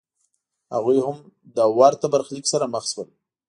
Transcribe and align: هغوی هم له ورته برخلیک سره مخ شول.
هغوی 0.75 0.97
هم 1.05 1.17
له 1.55 1.65
ورته 1.77 2.05
برخلیک 2.13 2.45
سره 2.53 2.65
مخ 2.73 2.83
شول. 2.91 3.09